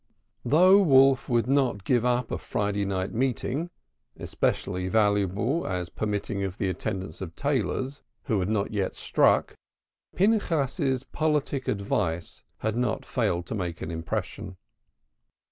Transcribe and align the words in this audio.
Though 0.43 0.81
Wolf 0.81 1.29
would 1.29 1.45
not 1.45 1.83
give 1.83 2.03
up 2.03 2.31
a 2.31 2.39
Friday 2.39 2.85
night 2.85 3.13
meeting 3.13 3.69
especially 4.17 4.87
valuable, 4.87 5.67
as 5.67 5.89
permitting 5.89 6.43
of 6.43 6.57
the 6.57 6.69
attendance 6.69 7.21
of 7.21 7.35
tailors 7.35 8.01
who 8.23 8.39
had 8.39 8.49
not 8.49 8.73
yet 8.73 8.95
struck 8.95 9.53
Pinchas's 10.15 11.03
politic 11.03 11.67
advice 11.67 12.43
had 12.65 12.75
not 12.75 13.05
failed 13.05 13.45
to 13.45 13.53
make 13.53 13.83
an 13.83 13.91
impression. 13.91 14.57